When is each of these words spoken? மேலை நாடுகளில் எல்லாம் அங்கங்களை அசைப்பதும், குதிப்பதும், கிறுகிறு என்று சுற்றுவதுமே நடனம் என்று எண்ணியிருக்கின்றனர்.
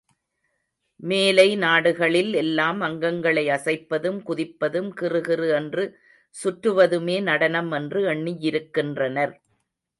மேலை 1.03 1.55
நாடுகளில் 1.55 2.33
எல்லாம் 2.33 2.79
அங்கங்களை 2.81 3.43
அசைப்பதும், 3.49 4.19
குதிப்பதும், 4.27 4.89
கிறுகிறு 5.01 5.49
என்று 5.55 5.85
சுற்றுவதுமே 6.35 7.21
நடனம் 7.21 7.71
என்று 7.71 8.01
எண்ணியிருக்கின்றனர். 8.05 9.35